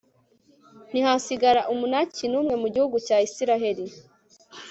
[0.89, 3.85] ntihasigara umunaki n'umwe mu gihugu cya israheli